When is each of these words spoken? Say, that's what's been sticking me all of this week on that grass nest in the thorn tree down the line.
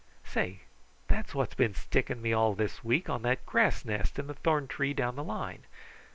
Say, 0.25 0.61
that's 1.07 1.35
what's 1.35 1.53
been 1.53 1.75
sticking 1.75 2.23
me 2.23 2.33
all 2.33 2.53
of 2.53 2.57
this 2.57 2.83
week 2.83 3.07
on 3.07 3.21
that 3.21 3.45
grass 3.45 3.85
nest 3.85 4.17
in 4.17 4.25
the 4.25 4.33
thorn 4.33 4.67
tree 4.67 4.95
down 4.95 5.15
the 5.15 5.23
line. 5.23 5.65